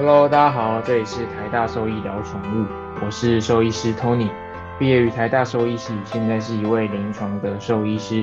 [0.00, 2.66] Hello，大家好，这里是台大兽医聊宠物，
[3.04, 4.30] 我是兽医师 Tony，
[4.78, 8.22] 毕业于台大兽医系，现在是一位临床的兽医师。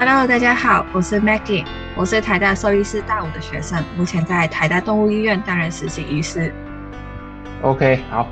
[0.00, 6.52] Hello，大家好，我是 Maggie，我是台大兽医师大五的学生，目前在台大动物医院担任实习医师。
[7.62, 8.26] OK，好，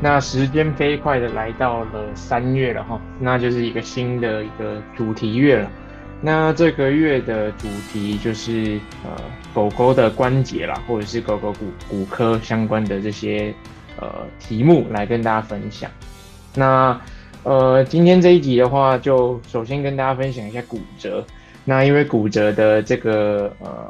[0.00, 5.70] 那时间飞快的来到了三月了哈，那就是一个新的一个主题月了。
[6.22, 9.22] 那这个月的主题就是呃
[9.54, 13.54] 狗狗的关节啦，或者是狗狗骨骨科相关的这些
[14.00, 15.90] 呃题目来跟大家分享。
[16.54, 16.98] 那
[17.44, 21.24] 呃今天这一集的话，就首先跟大家分享一下骨折。
[21.64, 23.88] 那因为骨折的这个呃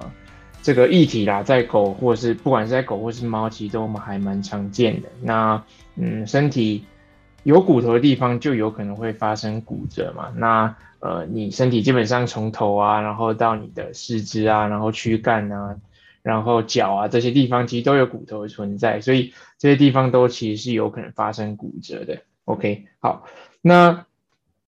[0.62, 5.08] 这个议题啦，在狗或者是不管是在狗或是猫，其实都还蛮常见的。
[5.22, 5.62] 那
[5.94, 6.84] 嗯身体
[7.44, 10.28] 有骨头的地方就有可能会发生骨折嘛。
[10.34, 15.76] 那呃，你身体基本上从头啊，然后到你的四肢啊，然后躯干啊，
[16.22, 22.22] 然后脚啊这些地方，其实都有骨头的存在，所以这些地方都其实是有可能发生骨折的。
[22.46, 23.26] OK，好，
[23.60, 24.06] 那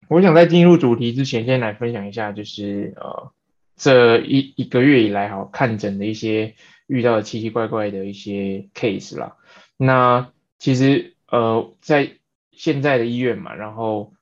[0.09, 3.31] 我想在进入主题之前，先来分享一下，就是呃，
[3.77, 6.55] 这一一个月以来哈，看诊的一些
[6.87, 9.37] 遇到的奇奇怪怪的一些 case 啦。
[9.77, 12.13] 那其实呃，在
[12.53, 14.13] 现在的医院嘛，然后。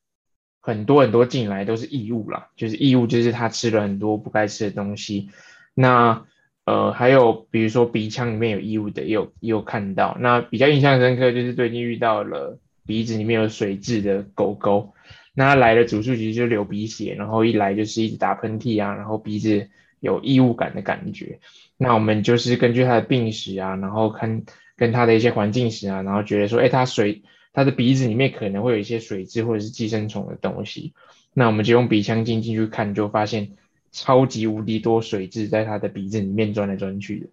[0.67, 5.29] 很多很多进来都是异物啦，就是异物，就是他吃了很多不该吃的东西。
[5.75, 6.25] 那
[6.65, 10.17] 呃，还有比如说鼻腔里面有异物的，也有也有看到。
[10.19, 14.95] 那比较印象深刻就是最近遇到了鼻子里面有水蛭的狗狗，
[15.35, 19.69] 那它来的主诉其实就流鼻血，然后一来就是一直打喷嚏啊，然后鼻子
[20.01, 21.41] 有异物感的感觉。
[21.77, 24.45] 那我们就是根据它的病史啊，然后看
[24.79, 27.23] 跟它的一些环境史啊，然后觉得说，哎，它水。
[27.55, 30.93] 它的鼻子里面可能会有一些水蛭或者是寄生虫的东西，
[31.33, 33.53] 那我们就用鼻腔镜进去看，就发现
[33.93, 37.27] 超级无敌多水蛭在它的鼻子里面钻来钻去的。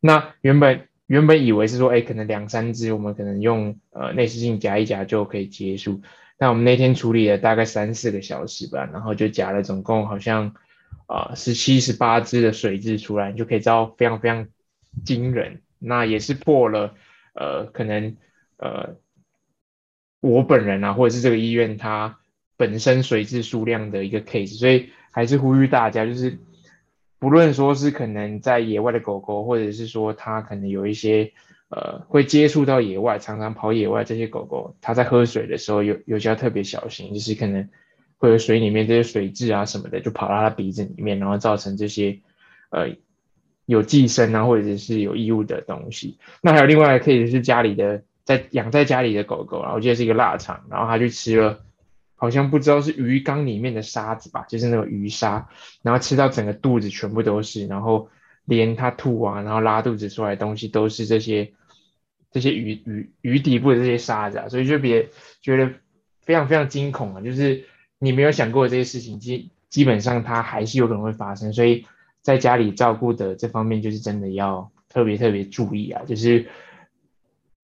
[0.00, 6.00] 那原本原本以为是说，哎，可能两三只，我们可能用呃内视镜夹一夹就可以结束。
[6.38, 10.54] 那我们那天处理了大概三四个小时吧，然后就夹了总共好像
[11.06, 14.48] 啊十七十八只的水蛭出来，你就可以知道非常非常
[15.04, 15.60] 惊人。
[15.78, 16.94] 那也是破了
[17.34, 18.16] 呃可能
[18.56, 18.96] 呃。
[20.26, 22.18] 我本人啊，或者是这个医院它
[22.56, 26.38] 本身水质数量的一个 case，所以还是呼吁大家，就是
[27.18, 31.32] 不论说是可能在野外的狗狗，或者是说它可能有一些
[31.68, 37.68] 呃会接触到野外，常常跑野外这些狗狗，它在喝水的时候有有些要特别小心，就是可能
[38.16, 42.18] 会有水里面这些水质啊什么的就跑到它鼻子里面，然后造成这些
[42.70, 42.88] 呃
[43.66, 46.18] 有寄生啊或者是有异物的东西。
[46.40, 48.02] 那还有另外一个 case 是家里的。
[48.26, 51.60] 在养在家里的狗狗，然后我记得是一个腊肠，然后它去吃了，
[52.16, 55.48] 好像不知道是鱼缸里面的沙子吧，就是那种鱼沙，
[55.80, 58.08] 然后吃到整个肚子全部都是，然后
[58.44, 61.52] 连它吐啊，然后拉肚子出来的东西都是这些
[62.32, 65.08] 这些鱼鱼鱼底部的这些沙子啊，所以就别
[65.40, 65.72] 觉得
[66.22, 67.64] 非常非常惊恐啊，就是
[68.00, 71.86] 你没有想过这些事情，基基本上它还是有可能会发生，所以
[72.22, 76.48] 在家里照顾的这方面就是真的要特别特别注意啊，就是。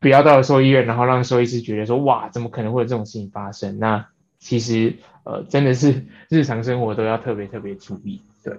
[0.02, 3.78] 不要到了兽医院，然后让兽医师觉得说哇，怎么可能会有这种事情发生？
[3.78, 4.08] 那
[4.38, 8.20] 其实呃，真的是日常生活都要特别特别注意。
[8.42, 8.58] 对，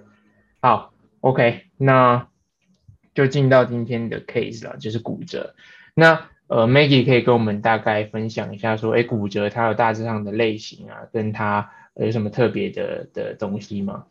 [0.60, 2.26] 好，OK，那
[3.14, 5.54] 就进到今天的 case 了，就是骨折。
[5.94, 14.06] 那呃，Maggie 可以跟我们大概分享一下说，哎，骨折它有大致上的类型啊，跟它有什么特别的的东西吗？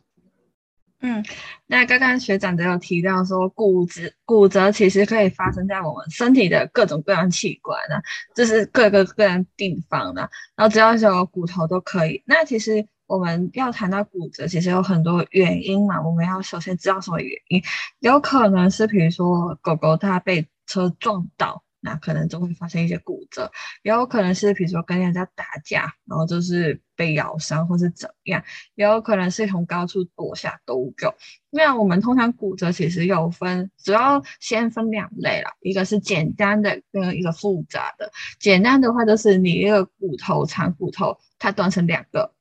[1.06, 1.22] 嗯，
[1.68, 8.02] 那刚刚学长都有提到说，骨折骨折其实可以发生在我们身体的各种各样器官啊，
[8.34, 10.22] 就是各个各样地方的，
[10.56, 12.24] 然后只要有骨头都可以。
[12.26, 17.62] 那其实我们要谈到骨折，其实有很多原因嘛，我们要首先知道什么原因，
[18.00, 21.66] 有可能是比如说狗狗它被车撞到。
[21.84, 23.52] 那可能就会发生一些骨折，
[23.84, 28.42] 也有可能是比如说跟人家打架，然后就是被咬伤或是怎样，
[28.76, 31.14] 也有可能是从高处落下都有。
[31.50, 38.10] 那我们通常骨折其实有分，主要先分两类啦，一个是简单的跟一个复杂的。
[38.40, 42.34] 简单的话就是你一个骨头长骨头它断成两个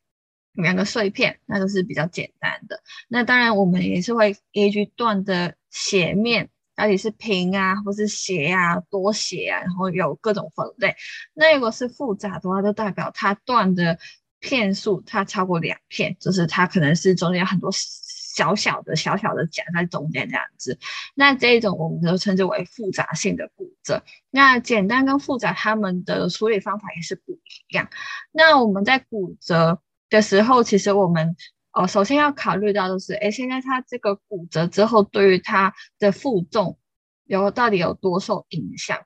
[0.53, 2.81] 两个碎片，那就是比较简单的。
[3.09, 6.49] 那当然我们也是会依据断的斜面。
[6.75, 10.95] 到底是平啊，或是斜啊，多斜啊，然后有各种分类。
[11.35, 13.99] 那如果是复杂的话，就代表它断的
[14.41, 20.79] 片数它超过两片，就是它可能是中间很多小小的小小的夹在中间这样子。
[21.15, 24.03] 那这一种我们就称之为复杂性的骨折。
[24.31, 27.91] 那简单跟复杂，他们的处理方法也是不一样。
[28.31, 31.37] 那我们在骨折的时候，其实我们。
[31.73, 36.79] 哦，首先要考虑到的是，哎，现在他这个骨折之后，对于他的负重
[37.25, 38.99] 有到底有多受影响。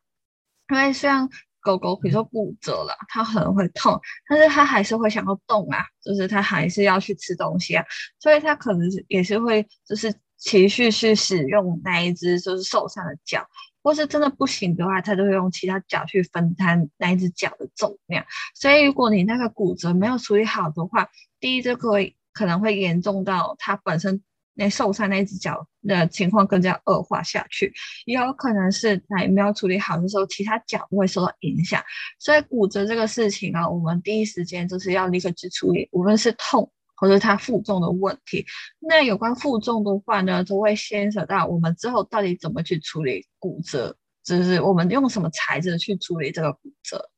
[0.70, 1.28] 因为虽然
[1.60, 7.84] 狗狗比如说骨折了，它可能会痛，但是它还是会想要动啊，就是它还是要去吃东西啊，
[8.18, 13.46] 所以它可能也是会就是持续去使用那一只就是受伤的脚。
[13.82, 18.26] 或是真的不行的话，他就会用其他脚去分摊那一只脚的重量。
[18.52, 21.08] 所以，如果你那个骨折没有处理好的话，
[21.38, 24.22] 第一就会可能会严重到它本身
[24.54, 27.72] 那受伤那一只脚的情况更加恶化下去，
[28.04, 31.82] 也有可能是在没有处理好的时候，其他脚会受到影响。
[32.18, 36.70] 所以，骨折这个事情啊，我们第一时间就是要立刻去处理，无论是痛。
[36.98, 38.46] 或者它负重的问题，
[38.80, 43.94] 那有关负重的话呢，都会牵扯到我们之后到底怎么去处理骨折，
[44.24, 47.10] 就是我们用什么材质去处理这个骨折。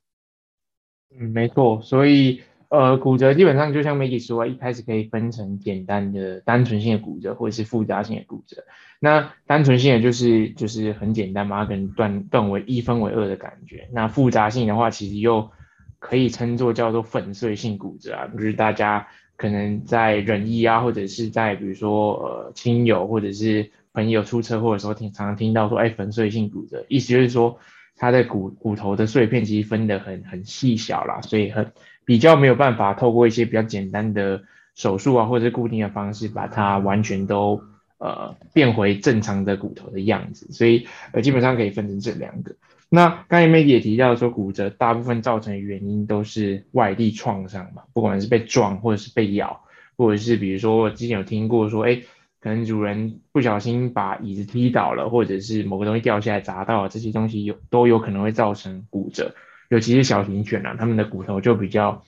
[1.14, 8.64] 嗯，没错，所以呃，骨折基本上就像 Maggie 说，一开始可以分成简单的单纯性的骨折，或者是复杂性的骨折。
[9.00, 13.88] 那单纯性的就是就是很简单嘛，可能断断为一分为二的感觉。
[13.92, 15.50] 那复杂性的话，其实又
[15.98, 19.08] 可以称作叫做粉碎性骨折啊，就是大家。
[19.38, 27.56] 可能在仁义啊，或者是在比如说呃亲友或者是朋友出车祸的时候，听常常听到说，哎，粉碎性骨折，意思就是说
[27.94, 31.70] 它的骨骨头的碎片其实分得很很细小啦，所以很
[32.08, 34.42] 比较没有办法透过一些比较简单的
[34.74, 37.62] 手术啊，或者是固定的方式把它完全都
[37.98, 42.56] 呃变回正常的骨头的样子，所以呃基本上可以分成这两个。
[42.88, 49.60] 那刚才梅姐也提到说，骨折大部分造成的原因都是外力创伤嘛，不管是被撞或者是被咬，
[49.98, 52.00] 或者是比如说之前有听过说，哎，
[52.40, 59.34] 可能主人不小心把椅子踢倒了，或者是某个东西掉下来砸到了，这些东西有都有可能会造成骨折。
[59.68, 62.04] 尤其是小型犬啊，它们的骨头就比较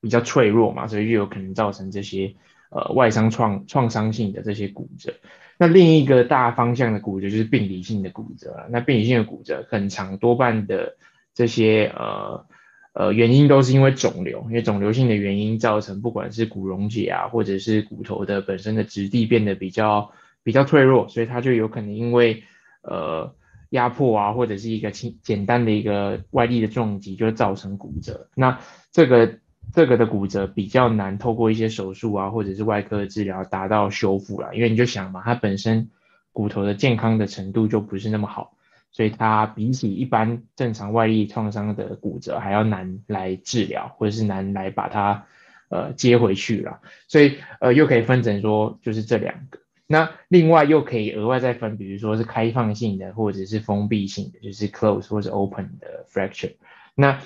[0.00, 2.34] 比较脆弱嘛，所以就有可能造成这些
[2.70, 5.14] 呃外伤创创伤性的这些骨折。
[5.56, 10.96] 那另一个大方向的骨折就是病理性的骨折那病理性的骨折很长，多半的
[11.32, 12.44] 这些呃
[12.92, 20.12] 呃原因都是因为肿瘤，因为肿瘤性的原因造成，不管是骨溶解啊，或者是骨头的本身的质地变得比较
[20.42, 22.42] 比较脆弱，所以它就有可能因为
[22.82, 23.34] 呃
[23.74, 28.28] 压迫啊，或者是一个轻简单的一个外力的重击，就造成骨折。
[28.34, 28.58] 那
[28.90, 29.38] 这个。
[29.72, 35.88] 这个的骨折比较难透过一些手术啊，或者是外科治疗达到修复了，因为你就想嘛，它本身
[36.32, 38.52] 骨头的健康的程度就不是那么好，
[38.92, 45.24] 所以它比起一般正常外力创伤的骨折还要难来治疗，或者是难来把它
[45.70, 56.54] 呃接回去了，所以呃又可以分成说就是这两个，那另外又可以额外再分，比如说是开放性的或者是封闭性的，就是 close 或者 open 的 fracture，
[56.94, 57.20] 那。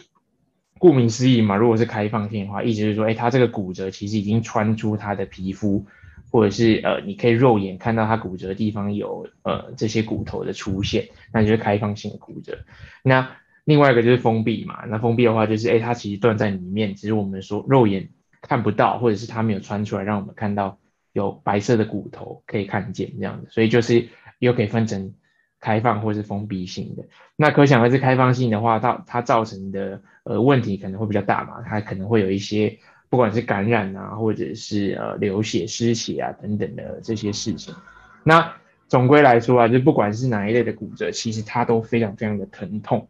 [0.81, 5.85] 顾名思义嘛，如果是开放性的话，意思是说，哎，它这个骨折其实已经穿出它的皮肤，
[6.31, 12.61] 或者是呃，你可以肉眼看到它骨折的地方有呃这些骨头的出现，那就是开放性的骨折。
[13.03, 13.29] 那
[13.65, 18.11] 另外一个就是封闭嘛，那封闭的话就是，哎，它其实断在里面，只是我们说肉眼
[18.41, 20.79] 看不到，或者是它没有穿出来，让我们看到
[21.19, 25.13] 有白色的骨头可以看见这样子，所以就是又可以分成。
[25.61, 27.03] 开放或是封闭性的，
[27.35, 32.79] 那可想而知，开放性的话，它它造成的呃问题可能会比较大嘛，它可能会有一些
[33.11, 37.75] 不管是感染啊，或者是呃流血失血啊等等的这些事情。
[38.23, 38.55] 那
[38.87, 43.09] 总归来说啊，就不管是哪一类的骨折，其实它都非常非常的疼痛。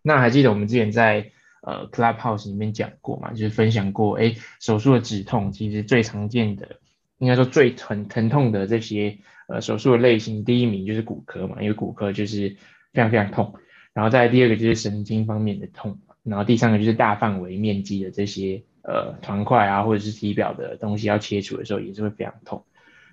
[0.00, 1.32] 那还记得我们之前在
[1.62, 6.76] 呃 Clubhouse 里面讲过嘛，就是分享过，哎，手术的止痛其实最常见的，
[7.18, 9.18] 应该说最疼疼痛的这些。
[9.50, 12.54] 呃，手术的类型第一名就是骨科嘛，因为骨科就是
[12.92, 13.54] 非常非常痛，
[13.94, 22.62] 然后再第二个就是神经方面的痛，然后第三个就是大范围面积的这些呃团块啊或者是体表的东西要切除的时候也是会非常痛，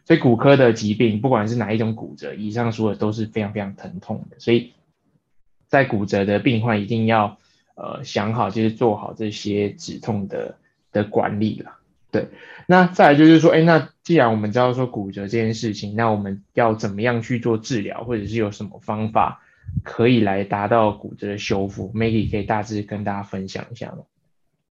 [0.03, 4.73] 所以骨科的疾病不管是哪一种骨折，以上说的都是非常非常疼痛的，所以
[5.67, 7.37] 在骨折的病患一定要
[7.75, 10.57] 呃想好就是做好这些止痛的
[10.91, 11.77] 的管理了。
[12.11, 12.29] 对，
[12.65, 19.41] 那再来就是说，哎，那既然我们知道说骨折这件事情，那我们要怎么样去做治疗，或者是有什么方法
[19.83, 23.97] 可以来达到骨折的修复？Maggie 可以大致跟大家分享一下吗？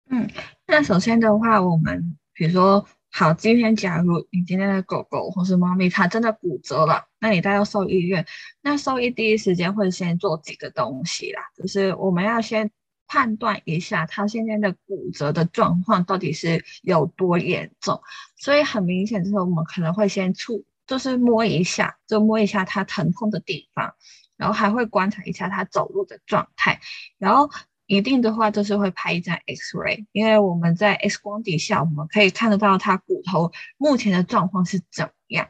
[0.10, 0.29] 嗯，
[0.65, 8.25] 那首先的话，我们比如说，好，今天假如你今天的狗狗或是猫咪它真的骨折了，那你带到兽医院，
[8.62, 12.72] 那兽医第一时间会先做几个东西啦，就是我们要先。
[13.07, 18.01] 判断一下他现在的骨折的状况到底是有多严重，
[18.38, 23.93] 所以很明显就是我们可能会先触，就是摸一下，就摸一下他疼痛的地方，
[24.38, 26.79] 然后还会观察一下他走路的状态，
[27.17, 27.50] 然后
[27.88, 35.47] 一定的话就是会拍一张 X ray，因为我们在 X 光底下我们可以看得到他骨头目前的状况是怎么样，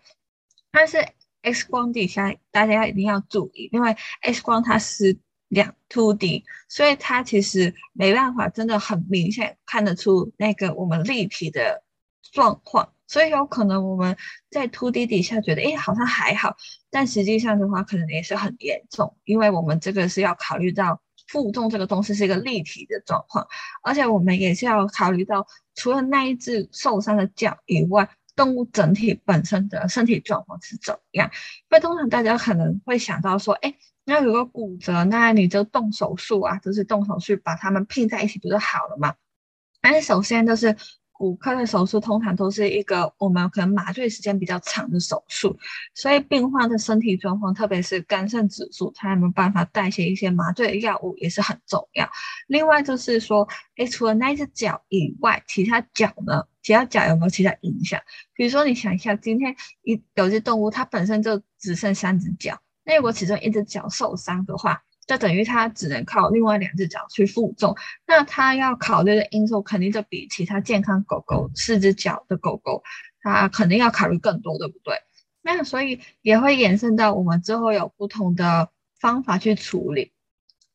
[0.71, 1.07] 但是
[1.41, 11.83] X 光底下大家一定要注意，因为 X 光它是两秃顶所以它其实没办法真的很明显看得出那个我们立体的
[12.31, 14.17] 状况，所以有可能我们
[14.49, 16.55] 在秃顶底下觉得哎好像还好，
[16.89, 23.47] 但实际上的话可能也是很严重，因为我们这个是要考虑到负重这个东西是一个立体的状况，
[23.83, 28.09] 而且我们也是要考虑到除了那一只受伤的脚以外。
[28.37, 31.31] 动物整体本身的身体状况是怎么样？
[31.31, 33.73] 因为通常大家可能会想到说，哎，
[34.05, 39.13] 那如果骨折，那你就动手术啊，就是动手术把它们拼在一起不就好了嘛？
[39.81, 40.75] 但是首先就是。
[41.17, 45.57] 骨科的手术通常都是一个我们可能麻醉时间比较长的手术，
[45.93, 52.05] 所以病患的身体状况，特别是肝肾指数，他有没有办法代谢一些麻醉的药物也是很重要。
[52.47, 53.47] 另外就是说，
[53.77, 56.43] 哎，除了那只脚以外，其他脚呢？
[56.61, 57.97] 其他脚有没有其他影响？
[58.33, 67.75] 比如说，你想一下，今天一有些动物它本身就只剩三只脚，那如果其中一只脚受伤的话，就等于他只能靠另外两只脚去负重，
[68.07, 72.81] 那他要考虑的因素肯定就比其他健康狗狗四只脚的狗狗，
[73.21, 74.95] 它肯定要考虑更多，对不对？
[75.41, 80.11] 那所以也会延伸到我们之后有不同的方法去处理，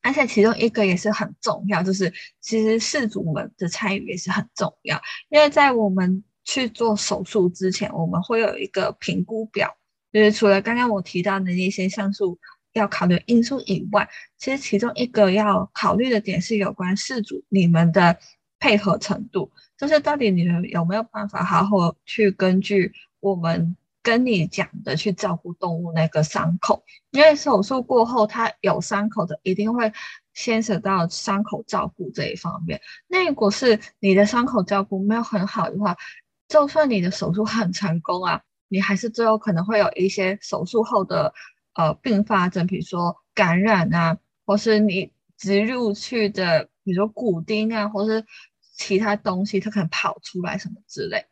[0.01, 9.75] 而且其中一个也是很重要，就是其实事主们的参与也是很重要，因为在我们去做手术之前，我们会有一个评估表，
[10.11, 12.39] 就是除了刚刚我提到的那些像素。
[12.73, 18.17] 要考虑因素以外，其实其中一个要考虑的点是有关事主你们的
[18.59, 29.91] 配合程度，就是到底你们有没有办法好好去根据我们跟你讲的去照顾动物那个伤口，因为手术过后它有伤口的，一定会
[30.33, 32.79] 牵扯到伤口照顾这一方面。
[33.09, 35.97] 那如果是你的伤口照顾没有很好的话，
[36.47, 41.31] 就算你的手术很成功啊，你还是最后可能会有一些手术后的。
[41.73, 48.25] 呃，并发症，比如说感染啊，或是你植入去的，比如说骨钉啊，或是
[48.75, 51.25] 其他东西，它可能跑出来什么之类。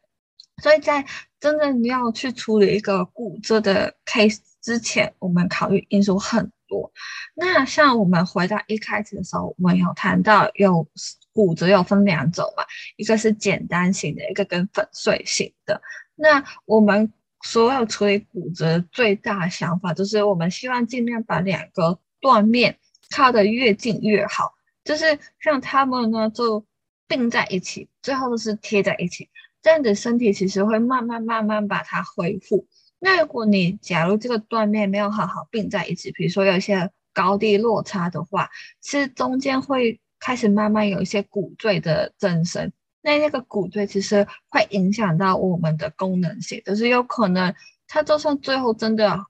[0.63, 1.05] 所以在
[1.41, 6.89] 真正你要去处理一个骨折的 case 之前，我们考虑因素很多。
[7.35, 10.87] 那像我们回到一开始的时候，我们有谈到有
[11.33, 12.63] 骨折有分两种嘛，
[12.95, 15.81] 一个是简单型的，一个跟粉碎型的。
[16.15, 17.11] 那我们。
[17.43, 22.77] 所有处理骨折最大的想法就是，我们希望尽量把两个断面
[23.15, 24.53] 靠得越近越好，
[24.83, 26.65] 就是让他们呢就
[27.07, 29.29] 并在一起，最后是贴在一起，
[29.61, 32.67] 这样子身体其实会慢慢慢慢把它恢复。
[32.99, 38.49] 那如果你假如这个断面没有好好并在一起，比如说有一些高低落差的话，
[38.81, 42.71] 其实中间会开始慢慢有一些骨赘的增生。
[43.01, 47.53] 那那个骨椎其实会影响到我们的功能性，就是有可能
[47.87, 49.25] 它就算最后真的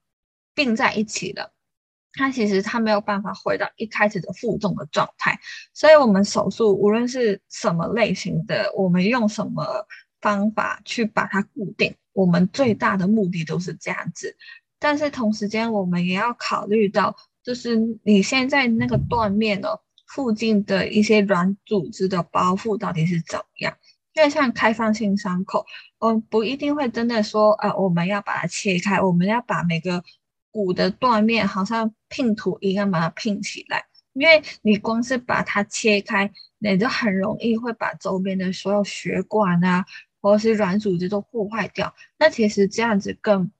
[0.55, 1.53] 并在一起了，
[2.13, 5.39] 它其实它没有办法回到一开始的负重的状态。
[5.73, 9.85] 所以，我们手术无论是什么类型的，我们用什么
[10.19, 14.35] 方法去把它固定，我们最大的目的都是这样子。
[14.79, 19.79] 但是同时间，我们也要考虑到，就是你现在那个断面哦。
[20.09, 23.77] 附近的一些软组织的包覆到底是怎么样？
[24.13, 25.65] 因为像开放性伤口，
[25.99, 30.03] 嗯，不一定会真的说，呃，我们要把它切开，我们要把每个
[30.49, 33.85] 骨的断面好像拼图一样把它拼起来。
[34.13, 39.85] 因为你光是把它切开，你就很容易会把周边的所有血管啊，
[40.21, 41.93] 或是软组织都破坏掉。
[42.17, 43.51] 那其实这样子更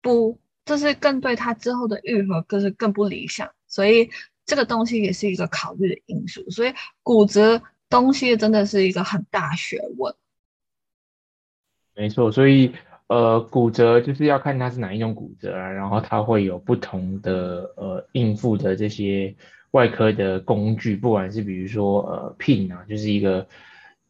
[0.00, 3.50] 不，就是更对它之后的愈合更是更不理想。
[3.66, 4.08] 所以。
[4.48, 10.14] 这个东西也是一个考虑的因素，所以骨折东西真的是一个很大学问。
[11.94, 12.72] 没错，所以
[13.08, 19.36] 呃，骨折就是要看它是哪一种骨折啊，然后它会有不同的呃应付的这些
[19.72, 23.46] 外科的工具，不管是比如说呃 pin 啊，就是一个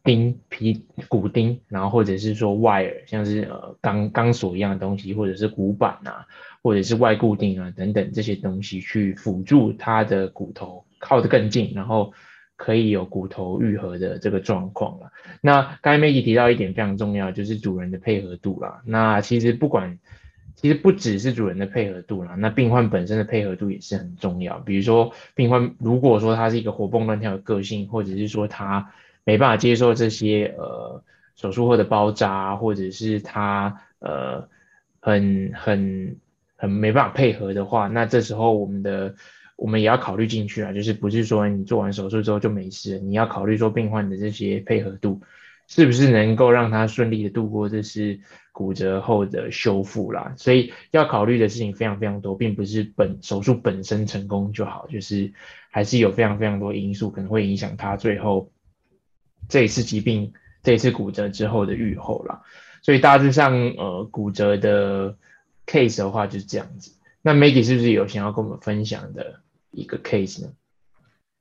[0.03, 6.25] 钉皮骨钉，然后或者是说 wire，像是呃钢钢索一样的东西，或者是骨板啊。
[6.61, 12.11] 或者是外固定啊等等这些东西去辅助它的骨头靠得更近，然后
[12.57, 15.09] 可以有骨头愈合的这个状况了。
[15.39, 18.81] 那刚才 m a g 提到一点非常重要，就是主人的配合度啦。
[18.83, 19.97] 那其实不管，
[20.55, 24.59] 其实不只是主人的配合度啦，那病患本身的配合度也是很重要。
[24.59, 28.91] 比如说病患如果说他是一个活蹦乱跳的个性，或者是说他
[29.29, 31.03] 没办法接受这些呃
[31.35, 34.47] 手术后的包扎，或者是他呃
[34.99, 36.17] 很很。
[36.61, 39.15] 很没办法配合的话，那这时候我们的
[39.55, 45.21] 我们也要考虑进去啊，就是不是说你做完手术之后就没事，你要考虑说病患的这些配合度，
[45.69, 48.19] 是不是能够让他顺利的度过这是
[48.51, 50.33] 骨折后的修复啦？
[50.35, 55.31] 所以要考虑的事情非常非常多，并不是本手术本身成功就好，就是
[55.71, 58.51] 还是有非常非常多因素可能会影响他最后
[59.49, 60.31] 这一次疾病、
[60.63, 62.41] 这一次骨折之后的愈后啦。
[62.81, 65.17] 所以大致上，呃，骨折的
[65.65, 66.93] case 的话就是这样子。
[67.21, 69.41] 那 Maggie 是不是有想要跟我们分享的
[69.71, 70.53] 一个 case 呢？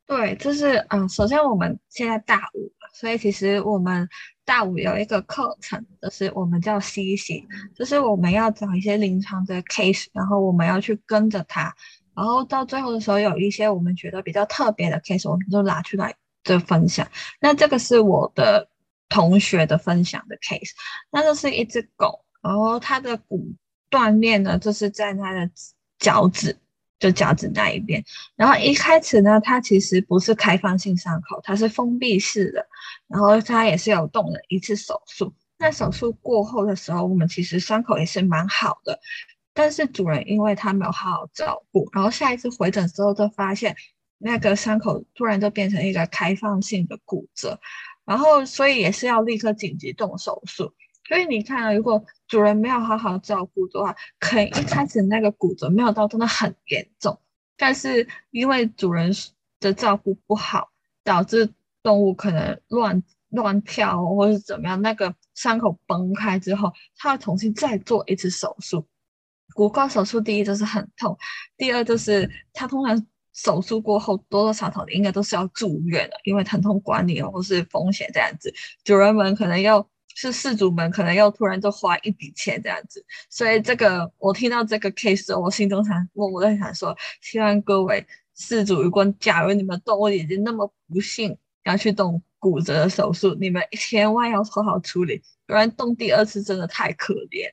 [0.07, 4.09] 对，就是嗯，首先我们现在大五，所以其实我们
[4.45, 7.47] 大五有一个课程，就是我们叫 C 型，
[7.77, 11.75] 就是我们要找一些临床的 case，然后我们要去跟着他，
[12.15, 16.17] 然后到最后的时候有一些我们觉得比较特别的 case，我们就拿出来
[16.55, 17.09] 的分享。
[17.41, 18.69] 那这个是我的
[19.09, 20.71] 同学的分享的 case，
[21.11, 23.55] 那就是一只狗，然后它的骨
[23.89, 25.51] 断裂呢，就是在它的
[25.99, 26.57] 脚趾。
[27.01, 32.67] 就脚趾那一边，然后一开始呢，它其实不是开放性伤口，它是封闭式的，
[33.07, 35.33] 然后它也是有动了一次手术。
[35.59, 38.99] 那手术过后的时候，我们其实伤口也是蛮好的，
[39.55, 43.77] 但是主人因为他没有好好照顾，然后下一次回诊之后就发现
[44.19, 47.59] 那个伤口突然就变成一个开放性的骨折，
[48.05, 50.75] 然后所以也是要立刻紧急动手术。
[51.09, 57.19] 所以你看啊，如果主人没有好好照顾的话，可能一开始那个骨折没有到真的很严重，
[57.57, 59.11] 但是因为主人
[59.59, 60.69] 的照顾不好，
[61.03, 61.51] 导致
[61.83, 68.87] 动物可能乱乱跳或者是怎么样，那个伤口崩开之后，他要重新再做一次手术。
[69.55, 71.17] 骨科手术第一就是很痛，
[71.57, 78.53] 第二就是他通常手术过后多多少少应该都是要住院的，因为疼痛管理或是风险这样子，
[78.85, 79.89] 主人们可能要。
[80.21, 88.05] 是事主们可能要突然就花一笔钱这样子，所以这个我听到这个 case，我心中想，我我在想说，希望各位
[88.35, 97.53] 事主，如果假如你们动物已经那么不幸要去动骨折的手术，你们千万要好好处理，不然动第二次真的太可怜。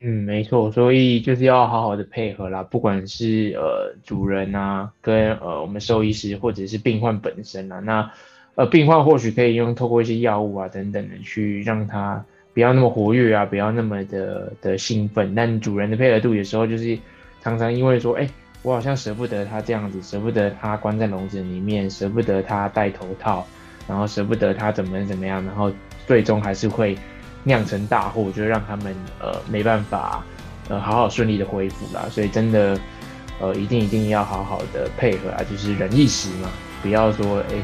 [0.00, 8.10] 嗯，没错，所以就是要好好的配合啦，不管是呃主人啊，跟呃我们兽医师，或者是病患本身啊，那。
[8.54, 15.32] 呃，病患或许可以用透过一些药物啊等等的去让他不要那么活跃啊，不要那么的的兴奋。
[15.32, 16.98] 但主人的配合度有时候就是
[17.40, 18.28] 常常因为说，哎，
[18.64, 23.46] 我好像舍不得他这样子，舍不得他关在笼子里面，舍不得他戴头套，
[23.86, 25.70] 然后舍不得他怎么怎么样，然后
[26.08, 26.98] 最终还是会
[27.48, 30.22] 酿成大祸，就让他们呃没办法
[30.68, 32.06] 呃好好顺利的恢复啦。
[32.08, 32.78] 所以真的
[33.40, 36.48] 呃一定一定要好好的配合啊，就是忍一时嘛，
[36.80, 37.54] 不要说哎。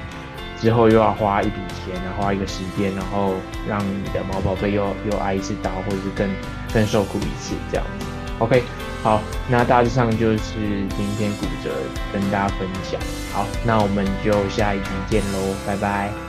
[0.60, 3.34] 之后又要花一笔钱，然后花一个时间，然后
[3.68, 6.30] 让你的毛宝贝又又挨一次刀，或者是更
[6.72, 8.06] 更受苦一次这样子。
[8.38, 8.62] OK，
[9.02, 9.20] 好，
[9.50, 10.54] 那大致上就是
[10.96, 11.70] 今天骨折
[12.14, 12.98] 跟大家分享。
[13.34, 16.23] 好，那我们就下一集见喽，拜拜。